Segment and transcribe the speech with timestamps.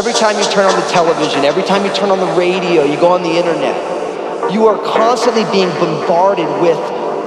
[0.00, 2.96] Every time you turn on the television, every time you turn on the radio, you
[2.96, 6.78] go on the internet, you are constantly being bombarded with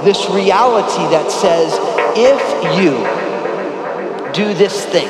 [0.04, 1.72] this reality that says,
[2.16, 2.42] if
[2.76, 2.90] you
[4.32, 5.06] do this thing,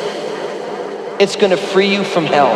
[1.18, 2.52] it's gonna free you from hell.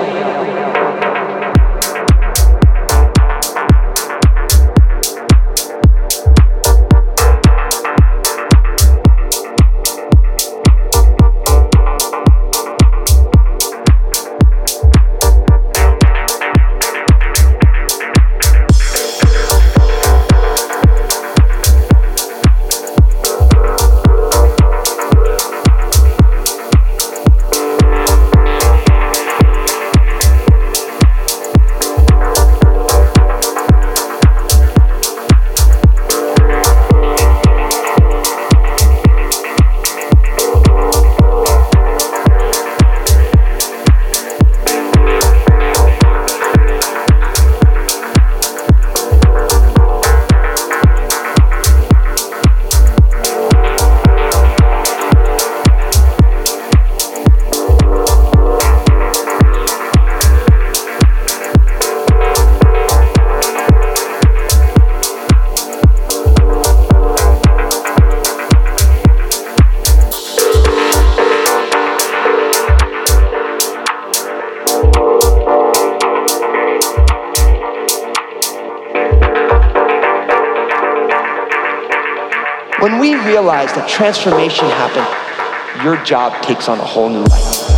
[83.99, 87.78] Transformation happened, your job takes on a whole new life.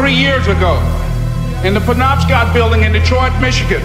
[0.00, 0.80] Three years ago,
[1.60, 3.84] in the Penobscot building in Detroit, Michigan,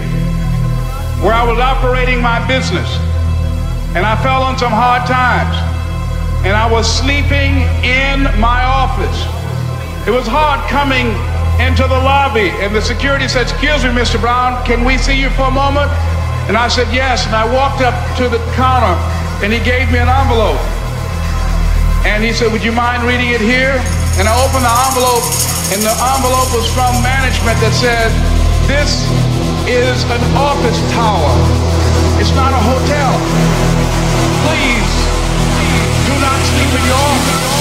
[1.20, 2.88] where I was operating my business,
[3.92, 5.52] and I fell on some hard times,
[6.40, 9.28] and I was sleeping in my office.
[10.08, 11.12] It was hard coming
[11.60, 14.16] into the lobby, and the security said, Excuse me, Mr.
[14.16, 15.92] Brown, can we see you for a moment?
[16.48, 17.28] And I said, Yes.
[17.28, 18.96] And I walked up to the counter,
[19.44, 20.56] and he gave me an envelope.
[22.08, 23.76] And he said, Would you mind reading it here?
[24.16, 28.14] And I opened the envelope, and the envelope was from management that said,
[28.70, 29.02] This
[29.66, 31.34] is an office tower.
[32.22, 33.10] It's not a hotel.
[34.46, 34.92] Please
[36.06, 37.55] do not sleep in your office.